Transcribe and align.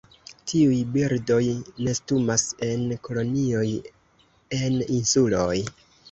Tiuj 0.51 0.77
birdoj 0.93 1.41
nestumas 1.87 2.45
en 2.67 2.85
kolonioj 3.07 3.65
en 4.61 4.79
insuloj. 4.97 5.59